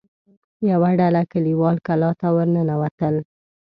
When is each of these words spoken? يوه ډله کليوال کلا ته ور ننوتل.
يوه 0.69 0.89
ډله 0.99 1.21
کليوال 1.31 1.77
کلا 1.87 2.09
ته 2.19 2.27
ور 2.35 2.47
ننوتل. 2.55 3.15